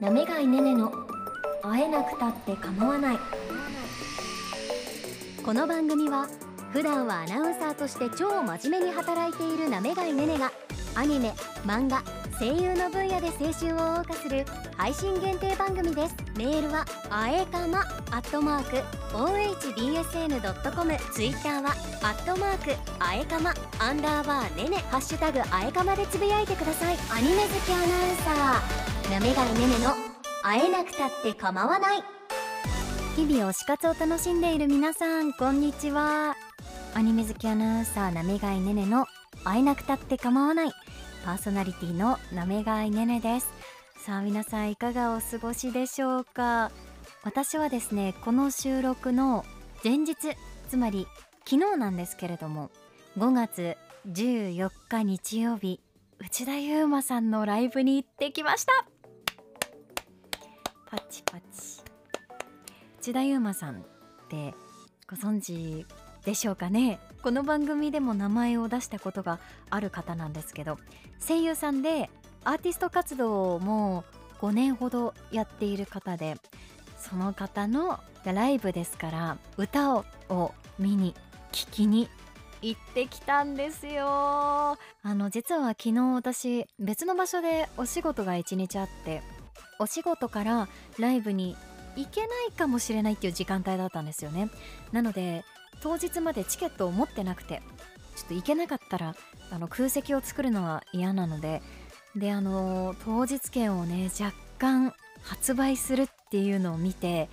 [0.00, 0.92] なめがいねねの
[1.62, 3.18] 会えなくたって構わない。
[5.44, 6.26] この番組は
[6.72, 10.50] 普段はアナウンサーとして超真面目に働いているなめがいねねが
[10.94, 11.32] アニメ
[11.64, 12.02] 漫画
[12.38, 14.44] 声優の分野で青春を謳歌する
[14.76, 16.16] 配信限定番組です。
[16.36, 18.76] メールはあえかまアットマーク
[19.16, 21.70] ohbsn.com ツイッターは
[22.02, 23.53] アットマークあえかま。
[23.84, 26.96] アンダーバーねねハッシュタグあえかまでつぶやいてください。
[27.12, 29.10] アニメ好きアナウンサー。
[29.12, 29.94] なめがいねねの
[30.42, 32.02] 会えなくたって構わない。
[33.14, 36.34] 日々推し活を楽しんでいる皆さんこんにちは。
[36.94, 39.04] アニメ好きアナウンサーなめがいねねの
[39.44, 40.72] 会えなくたって構わない。
[41.22, 43.52] パーソナリティのなめがいねねです。
[43.98, 46.70] さあ皆さんいかがお過ごしでしょうか。
[47.22, 49.44] 私はですねこの収録の
[49.84, 50.16] 前日
[50.70, 51.06] つまり
[51.46, 52.70] 昨日なんですけれども
[53.16, 53.76] 5月
[54.08, 55.78] 14日日曜日
[56.18, 58.72] 内田悠馬さんのライブに行ってきました。
[60.90, 61.44] パチパチ。
[62.98, 63.78] 内田悠馬さんっ
[64.28, 64.52] て
[65.08, 65.86] ご存知
[66.24, 66.98] でしょうかね？
[67.22, 69.38] この番組でも名前を出したことが
[69.70, 70.76] ある方なんですけど
[71.24, 72.10] 声優さんで
[72.42, 74.02] アーティスト活動も
[74.40, 76.34] 5年ほどやっている方で
[76.98, 80.04] その方のライブですから歌を
[80.80, 81.14] 見に
[81.52, 82.08] 聞きに
[82.64, 84.06] 行ってきたんですよ。
[84.06, 89.22] あの実は昨日私別の場所でお仕事が一日あって
[89.78, 91.56] お仕事からライブに
[91.96, 94.50] 行けないかもしれないっていう時間帯だったんですよね。
[94.92, 95.44] なので
[95.82, 97.60] 当日までチケットを持ってなくて
[98.16, 99.14] ちょっと行けなかったら
[99.50, 101.62] あの空席を作るのは嫌なので
[102.16, 107.28] であの当日券をね若干発売するっていうのを見て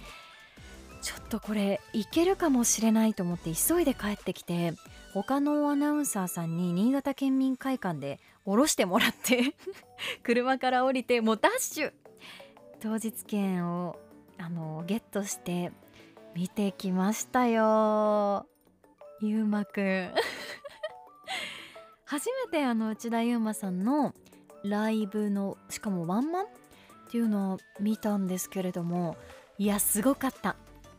[1.01, 4.73] ちょっとこれいけるかもしれないと思って急いで帰ってきて
[5.13, 9.55] 他のアナウンサーさんに新潟県民会館で降ろしてもらって
[10.23, 11.93] 車から降りてもうダッシュ。
[12.79, 13.99] 当日券を
[14.39, 15.71] あのゲットして
[16.33, 18.47] 見てきましたよ。
[19.21, 20.11] ゆうまくん。
[22.05, 24.15] 初めてあの内田ゆうまさんの
[24.63, 26.47] ライブのしかもワンマンっ
[27.11, 29.15] ていうのを見たんですけれども
[29.57, 30.55] いやすごかった。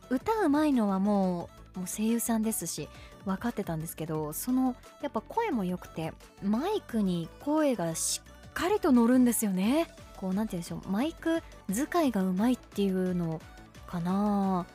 [0.09, 2.87] 歌うまいのはもうもう声優さんですし
[3.25, 9.87] 分かってたんですけどそのやっぱ声も良くてマイクに声がしっかりと乗るんですよね。
[10.17, 11.41] こう何て言うんでしょうマイク
[11.71, 13.41] 使いがうまいっていうの
[13.87, 14.65] かな。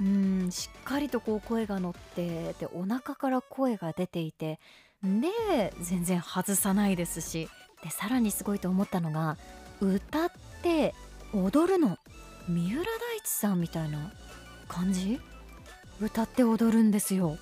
[0.00, 4.58] うんしっかりとこう声が乗ってでお腹から声が出ていて
[5.04, 7.48] で全然外さないですし
[7.82, 9.36] でさらにすごいと思ったのが
[9.80, 10.30] 歌っ
[10.62, 10.94] て
[11.32, 11.98] 踊るの。
[12.48, 14.10] 三浦大知さんみたいな
[14.70, 15.20] 感じ？
[16.00, 17.36] 歌って踊るんですよ。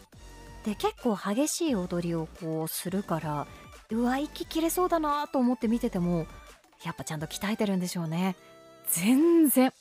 [0.64, 3.46] で結構激しい踊りをこうするから
[3.90, 6.26] うわ息切れそうだなと思って見てても
[6.84, 8.36] やっぱちゃんと鍛えてるんでしょうね。
[8.90, 9.72] 全然。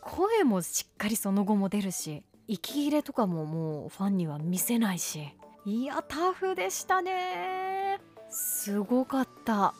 [0.00, 5.34] 声もしっかりその後も出るし息切れとかももうファンには見せないし。
[5.64, 7.98] いやタフでしたね。
[8.30, 9.74] すごかった。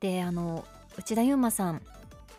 [0.00, 0.64] であの
[0.98, 1.82] 内田悠馬さん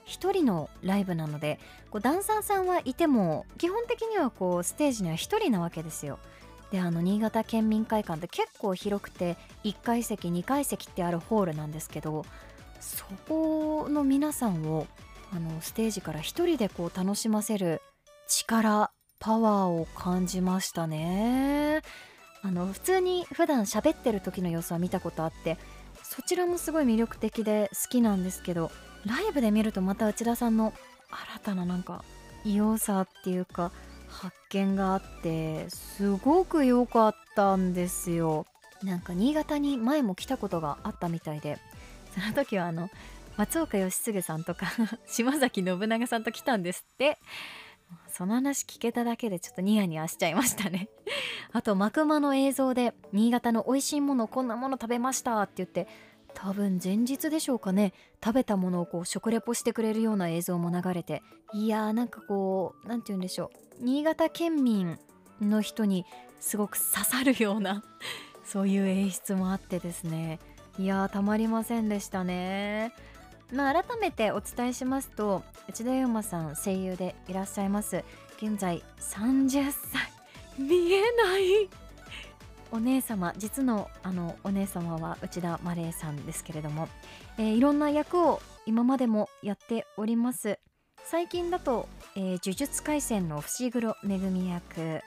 [0.06, 6.20] 一人のライブなのでこうダンサーさんはいても基本的にはこうステージには一人なわけですよ。
[6.72, 12.26] であの新潟県民会館って結構広くて1階席2階席ってあるホールなんですけど
[12.80, 14.88] そこの皆さんを
[15.32, 17.82] あのステージから一人でこう楽しませる
[18.28, 21.82] 力パワーを感じましたね。
[22.42, 25.58] あの普通に普段喋ってる時の様子は見たことあって
[26.04, 28.70] そちらもすごい魅力的で好きなんですけど
[29.06, 30.74] ライブで見るとまた内田さんの
[31.10, 32.04] 新たななんか
[32.44, 33.72] 異様さっていうか
[34.08, 38.46] 発見があってすごく良かったんですよ。
[38.84, 41.58] なんか新潟に前も来たことがあったみたいで
[42.14, 42.90] その時はあの
[43.38, 44.68] 松岡義嗣さんとか
[45.08, 47.18] 島崎信長さんと来たんですって。
[48.08, 50.90] その話聞けただけでちょっとニヤニヤしちゃいましたね。
[51.54, 55.88] あとマクマの映像で新潟の美味しいものこんなもの食べましたって言って
[56.36, 57.94] 多分前日でしょうかね。
[58.24, 61.24] 食べたものをこう食レポしてくれるような映像も流れて。
[61.54, 63.52] いやーなんかこう何て言うんでしょ
[63.82, 63.84] う。
[63.84, 65.00] 新潟県民
[65.42, 66.06] の人に
[66.40, 67.84] すごく刺さるような
[68.46, 70.40] そういう演出もあってですね。
[70.78, 72.94] いやーたまりませんでしたね。
[73.52, 78.04] まあ、改めてお伝えしますと内田悠馬さん声優でいらっしゃいます。
[78.38, 80.12] 現在30歳。
[80.58, 81.85] 見えない。
[82.72, 86.88] お姉様実のあのお姉様は内田マレーさんですけれども、
[87.38, 90.60] えー、いろんな役を今までもやっております。
[91.04, 95.02] 最近だと、えー、呪術廻戦の伏黒恵役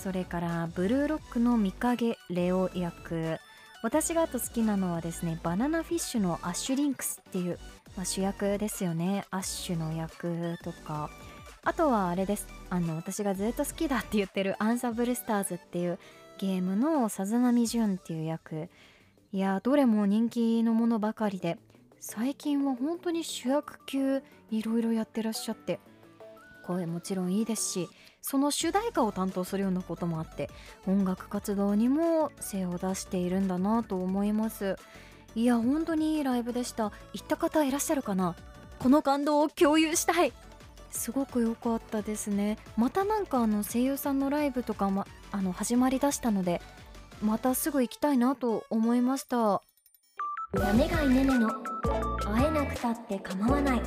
[0.00, 3.38] それからブルーロックの御影レオ役。
[3.82, 7.58] 私があと好きなのはですねバナナフィッシュのアッシュリンクスっていう
[7.96, 9.26] まあ、主役ですよね。
[9.30, 11.10] アッシュの役とか。
[11.64, 12.48] あとはあれです。
[12.70, 15.98] あの私がずっと好きだって言ってるあんさんぶるスターズっていう
[16.42, 18.68] ゲームの漣ジュンっていう役。
[19.32, 21.56] いやどれも人気のものばかりで
[22.00, 25.78] 最近は本当に主役級いろいろやってらっしゃって
[26.66, 27.88] 声もちろんいいですし
[28.20, 30.50] その主題歌を担当するようなこともあって
[30.84, 34.74] 音楽活動にも精を出しているんだなと思います。
[35.36, 36.90] いや本当にいいライブでした。
[37.12, 38.34] 行った方いらっしゃるかな？
[38.80, 40.32] この感動を共有したい。
[40.90, 42.58] すごく良かったですね。
[42.76, 46.60] またなんかあの声優さんのライブとかもあの始まりだしたので
[47.20, 49.62] またすぐ行きたいなと思いました。
[50.52, 51.48] なめがいねねの
[52.24, 53.82] 会えなくたって構わない。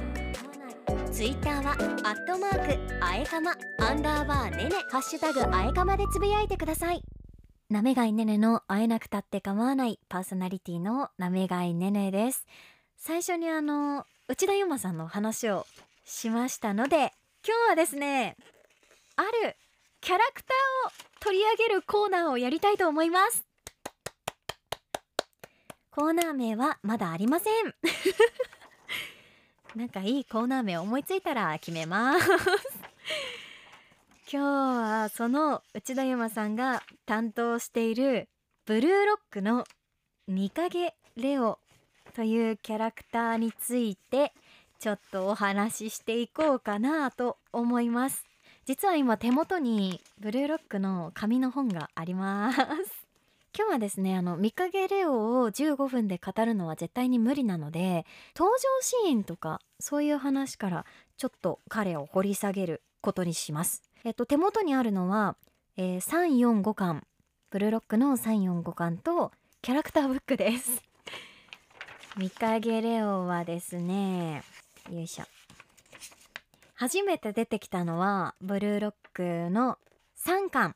[1.12, 1.76] ツイッターはア
[2.14, 7.04] ットマークあえかまアンダーバーねねハッシュタグあえかまでつぶやいてください。
[7.70, 12.46] なめがいねねの会えなくたって構わないパーソナリティのなめがいねねです。
[12.98, 15.66] 最初にあの内田ゆまさんの話を
[16.06, 17.12] しましたので
[17.46, 18.36] 今日はですね
[19.16, 19.56] ある
[20.06, 23.44] キャラクターを取り上げるコーナーをやりたいと思います。
[25.90, 27.54] コーナー名はまだありません。
[29.76, 32.30] なんかいいコーナー名思いついたら決めます。
[34.32, 38.30] 今日はその内田ゆまさんが担当している
[38.68, 39.66] ブルーロックの
[40.28, 41.58] 見影レオ
[42.14, 44.36] というキャラクターについて
[44.78, 48.35] ちょっとお話ししていこうかなと思います。
[48.66, 52.60] 実は今手元にブルーロックの紙の本があります。
[53.56, 60.86] 今日はですねあの見影レオを15分で語るのは絶対に無理なので登場シーンとかそういう話から
[61.16, 63.84] ちょっと彼を掘り下げることにします。
[64.04, 65.38] えっと手元にあるのは、
[65.78, 67.06] えー、345巻。
[67.52, 70.82] ブルーロックの345巻とキャラクターブックです。
[72.18, 74.44] 見影レオはですね
[74.90, 75.26] よいしょ
[76.78, 79.78] 初めて出てきたのはブルーロックの
[80.28, 80.76] 3巻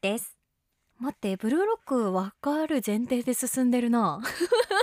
[0.00, 0.36] です。
[1.00, 4.22] 待ってブルーロックわかる前提で進んでるな。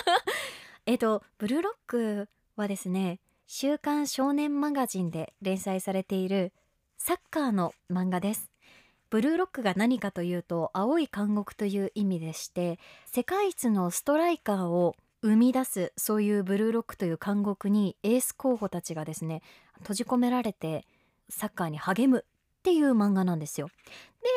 [0.85, 2.27] えっとブルーロック
[2.57, 6.51] はですね週刊少年マガジンで連載されている
[6.97, 8.51] サッカーの漫画です。
[9.09, 19.41] ブルーロックが何かというと青い監獄という意味でして世界一のストライカーを生み出すそういうブルーロックという監獄にエース候補たちがですね
[19.79, 20.85] 閉じ込められて
[21.29, 23.69] サッカーに励むっていう漫画なんですよ。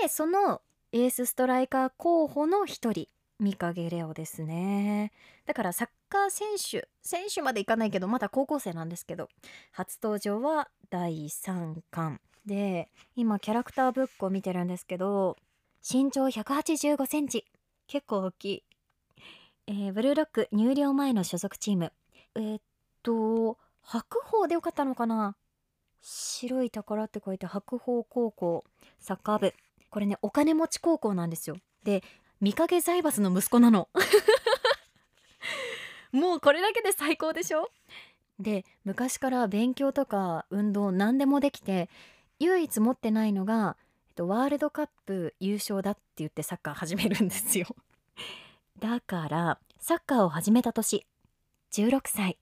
[0.02, 0.60] でその
[0.92, 3.08] エースストライカー候補の一人
[3.40, 5.12] 三影レオですね。
[5.46, 9.28] だからサッカー選手選手までいかないけどまだ高校生なんですけど
[9.72, 12.20] 初登場は第3巻。
[12.46, 15.36] で今キャラクターブックを見てるんですけど
[15.88, 17.46] 身長185センチ。
[17.86, 18.64] 結構大きい。
[19.66, 21.92] えー、ブルーロック入寮前の所属チーム。
[22.34, 22.60] えー、っ
[23.02, 25.36] と白鵬でよかったのかな？
[26.00, 28.64] 白い宝って書いて白鵬高校
[28.98, 29.54] サッカー部。
[29.90, 31.56] これねお金持ち高校なんですよ。
[31.84, 32.02] で
[32.40, 33.88] 見かけ財閥の息子なの。
[36.10, 37.70] もうこれだけで最高でしょ？
[38.38, 41.88] で昔から勉強とか運動何でもできて
[42.40, 43.76] 唯一持ってないのが、
[44.08, 47.66] えっと、ワールドカップ優勝だって言ってサッカー始めるんですよ。
[48.78, 51.06] だからサッカーを始めた年。
[51.72, 52.38] 16歳。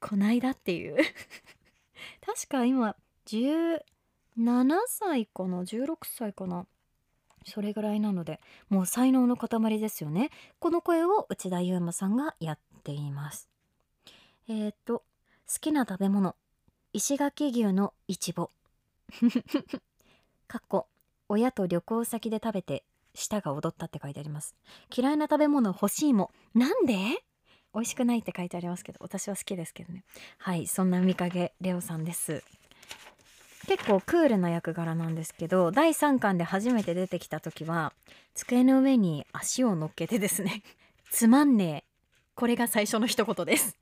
[0.00, 0.96] こないだっていう。
[2.24, 3.80] 確か今17
[4.86, 6.66] 歳かな？16歳かな？
[7.44, 10.30] それぐらいなのでもう才能の塊ですよね。
[10.58, 13.48] この声を内田悠馬さんがやっています。
[14.48, 15.02] えっ、と
[15.52, 16.36] 好きな食べ物。
[16.92, 18.50] 石垣牛のいちぼ
[20.48, 20.86] かっこ
[21.28, 22.82] 親と旅行先で食べて
[23.18, 24.54] 舌が踊ったって書いてあります。
[24.96, 26.30] 嫌いな食べ物欲しいも。
[26.54, 26.94] なんで？
[27.74, 30.04] 美味しくないって書いてありますけど私は好きですけどね。
[30.38, 32.42] はいそんな見影レオさんです。
[33.66, 37.92] 結構クールな役柄なんですけど第3巻で初めて出てきた時は
[38.34, 40.62] 机の上に足を乗っけてですね
[41.10, 41.88] つまんねえ。
[42.34, 43.76] これが最初の一言です。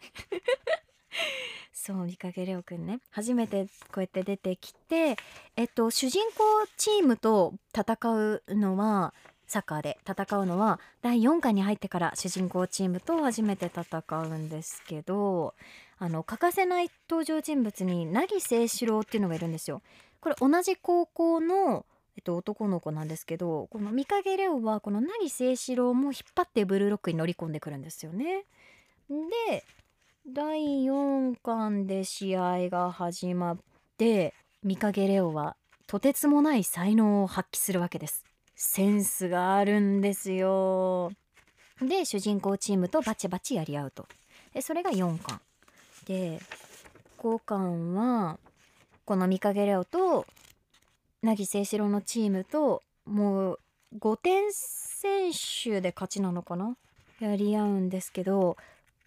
[1.86, 5.16] そう見かけレオくんね初めてこうやって出てきて
[5.54, 6.42] えっと主人公
[6.76, 9.14] チームと戦うのは
[9.46, 15.54] サッカーで戦うのは第4巻に入ってから主人公チームと初めて戦うんですけど
[16.00, 19.80] あの欠かせない登場人物に凪清志郎っていうのがいるんですよ。
[20.20, 21.86] これ同じ高校の
[22.18, 28.46] えっと、男の子なんですけどこの三影レオはこの凪清志郎も引っ張ってブルーロックに乗り込んでくるんですよね。
[29.48, 29.64] で
[30.28, 33.58] 第4巻で試合が始まっ
[33.96, 35.54] て三影レオは
[35.86, 38.24] とてつもない才能を発揮するわけです。
[38.56, 41.12] センスがあるんですよ。
[41.80, 44.08] で主人公チームとバチバチやり合うと。
[44.52, 45.40] でそれが4巻
[46.06, 46.40] で
[47.22, 48.40] 交換は
[49.04, 50.26] この三影レオと
[51.22, 53.60] 凪誠志郎のチームともう
[54.00, 55.30] 5点選
[55.62, 56.76] 手で勝ちなのかな？
[57.20, 58.56] やり合うんですけど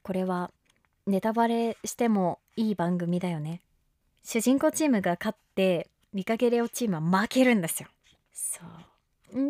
[0.01, 0.51] これは
[1.07, 3.61] ネタバレしてもいい番組だよね。
[4.23, 7.89] 主人公チームが勝って見かけレオチームは負けるんですよ。
[8.33, 8.89] そう。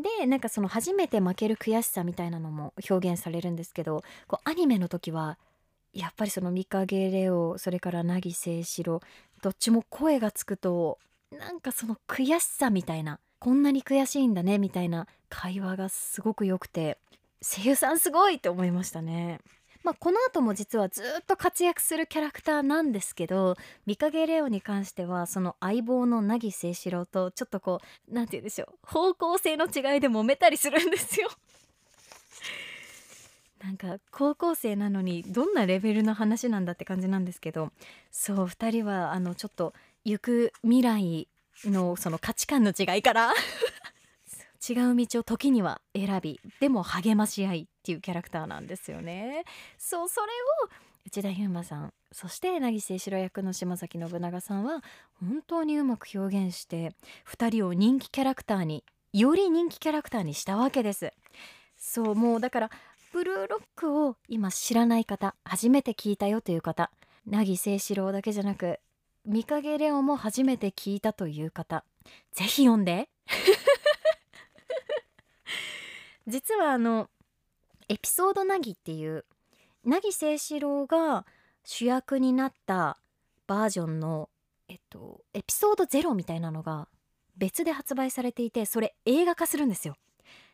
[0.01, 5.38] でなんかその初めて負ける悔しさみたいなのも表現されるんですけどこうアニメの時は
[5.94, 9.01] やっぱりその見影レオそれから凪誠志郎
[9.41, 11.00] どっちも声がつくと
[11.32, 16.98] なんかその悔しさみたいなこんなに悔しいんだねみたいな会話がすごく良くて
[17.41, 19.39] 声優さんすごいって思いましたね。
[19.83, 23.55] まあ、この後も実はずっと活躍するキャラクターなんですけど
[23.86, 31.29] 見影レオに関してはその相棒の凪誠志郎とちょっとこう何て言うんでしょう方向性の違いで揉めたりするんですよ。
[33.63, 37.71] なんか高校生なのにどんなレベルの話なんだって感じなんですけど
[38.09, 39.74] そう2人はあのちょっと
[40.05, 41.27] 行く未来
[41.65, 43.33] のその価値観の違いから
[44.68, 49.46] 違う道を時には選びでも励まし合いっていうキャラクターなんですよね。
[49.78, 50.28] そうそれ
[50.66, 50.70] を
[51.06, 54.84] 内田悠馬さんそして凪誠志郎役の島崎信長さんは
[55.20, 56.92] 本当にうまく表現して
[57.28, 61.13] 2人を人気キャラクターにより人気キャラクターにしたわけです。
[61.78, 62.70] そうもうだから
[63.12, 66.92] ブルーロックを今知らない方初めて聞いたよという方
[67.25, 68.80] 凪誠志郎だけじゃなく
[69.25, 71.84] 見影レオも初めて聞いたという方
[72.34, 73.10] ぜひ読んで
[76.29, 77.09] 実はあの
[77.89, 79.25] エピソードなぎっていう
[79.83, 81.25] 凪誠志郎が
[81.63, 82.98] 主役になった
[83.48, 84.29] バージョンの
[84.67, 86.88] えっとエピソード0みたいなのが
[87.36, 89.95] 別で発売されていてそれ映画化するんですよ。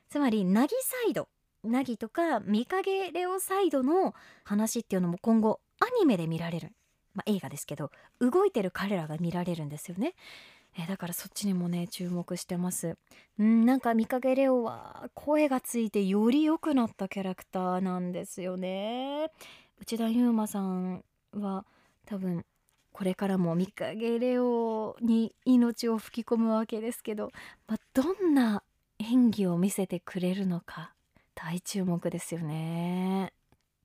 [0.10, 1.28] つまり凪サイド
[1.64, 4.14] 凪とか見影レオサイドの
[4.44, 6.72] 話っていうのも今後アニメで見られる、
[7.16, 7.92] まあ、映画ですけど
[8.22, 10.14] 動いてる彼らが見られるんですよね。
[10.78, 12.98] えだからそっちにもね注目してます。
[13.40, 19.32] うんなんか見影レオは声がついてより良くなったキャラクターなんですよね。
[19.80, 21.04] 内田悠馬さん
[21.34, 21.66] は
[22.06, 22.46] 多分
[22.92, 27.32] これからも見影レオに命を吹き込むわけですけど、
[27.68, 28.64] まあ、どんな
[29.00, 30.94] 演技を見せてくれるのか
[31.36, 33.34] 大注目ですよね。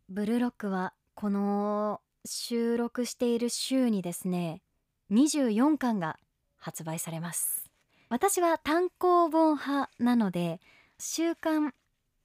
[0.09, 4.62] ブルーロックはこの収録している週にですね
[5.11, 6.16] 24巻が
[6.61, 7.69] 発売されます。
[8.09, 10.61] 私は単行本派なので
[10.99, 11.75] 週刊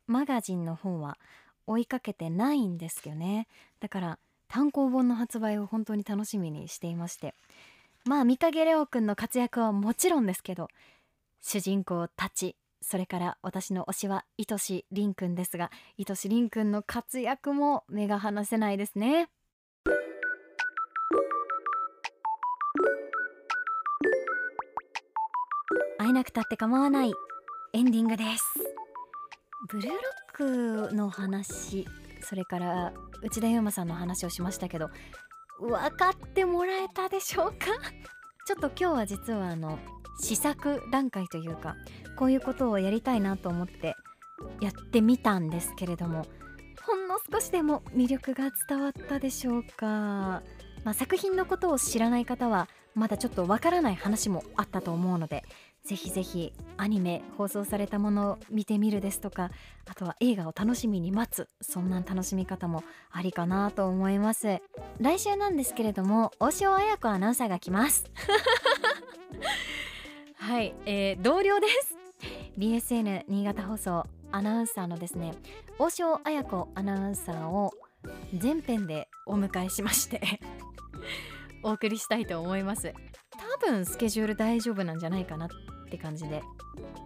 [0.07, 1.17] マガジンの方は
[1.67, 3.47] 追いかけてないんですよね。
[3.79, 7.33] だから単行本の発売を本当に楽しみにしていまして。
[8.05, 10.67] まあ三影レオくんの活躍はもちろんですけど
[11.41, 19.27] 主人公たちそれから私の推しは愛しりんくんですが愛しりんくんの活躍も目が離せないですね。
[26.05, 27.13] 会えなくたって構わない。
[27.73, 28.43] エンディングです。
[29.69, 29.97] ブルーロ
[30.85, 31.87] ックの話
[32.21, 32.93] それから
[33.23, 34.91] 内田悠馬さんの話をしましたけど
[35.59, 37.71] 分かってもらえたでしょうか？
[38.45, 39.79] ちょっと今日は実はあの
[40.21, 41.75] 試作段階というか
[42.15, 43.95] こういうことをやりたいなと思って
[44.61, 46.27] やってみたんですけれども
[46.85, 50.43] ほんの少しでも魅力が伝わったでしょうか、ま
[50.91, 55.43] あ、作品のことを知らない方はまだちょっとわからない話もあったと思うので
[55.85, 59.51] ぜひぜひアニメ放送されたものを見てみるですとか
[59.85, 64.61] あとは映画を楽しみに待つそんな楽しみ方もありかなと思います。
[64.99, 68.09] 来週なんですけれども大塩彩子アナウンサーが来ます。
[70.37, 71.95] はい、えー、同僚です。
[72.57, 75.33] BSN 新潟放送アナウンサーのですね
[75.77, 77.71] 大塩彩子アナウンサーを
[78.33, 80.39] 全編でお迎えしまして
[81.61, 82.91] お送りしたいと思います。
[83.37, 85.49] 多分スケジュール大丈夫なんじゃないかな。
[85.95, 86.43] って感じで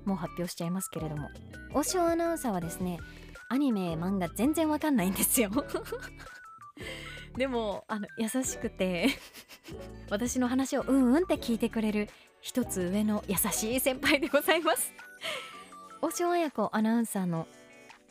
[0.05, 1.29] もう発表しちゃいますけれども。
[1.73, 2.99] 大塩アナウンサーはですね
[3.47, 5.51] アニメ漫画全然わかんないんですよ。
[7.37, 9.09] でもあの優しくて
[10.09, 12.09] 私の話をうんうんって聞いてくれる
[12.41, 14.91] 一つ上の優しい先輩でございます。
[16.01, 17.47] 大塩彩子アナウンサーの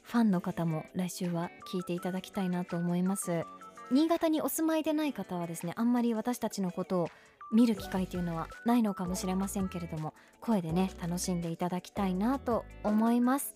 [0.05, 3.45] ファンの方も来週は聞いていただきたいなと思います。
[3.91, 7.09] 新潟にお住まいでない方はですねあんまり私たちのことを
[7.53, 13.55] 見る機会というのはないのかもしれませんけれども声でね楽しんでいただきたいなと思います。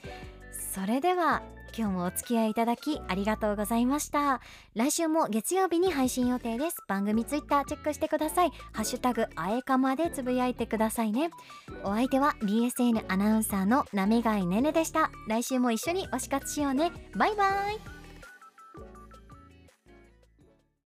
[0.74, 1.42] それでは
[1.76, 4.40] 今日もお付き合いいただきありがとうございました。
[4.74, 6.76] 来週も月曜日に配信予定です。
[6.86, 8.50] 番組ツイッターチェックしてください。
[8.72, 11.30] ハッシュタグあえかまでつぶやいてくださいね。
[11.82, 15.10] お相手は BSN アナウンサーのなめがいねねでした。
[15.28, 16.92] 来週も一緒に推し活しようね。
[17.16, 18.01] バイバイ。